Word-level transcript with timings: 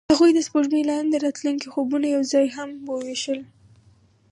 هغوی 0.13 0.31
د 0.33 0.39
سپوږمۍ 0.47 0.81
لاندې 0.91 1.09
د 1.15 1.21
راتلونکي 1.25 1.67
خوبونه 1.73 2.07
یوځای 2.15 2.45
هم 2.57 2.69
وویشل. 2.89 3.39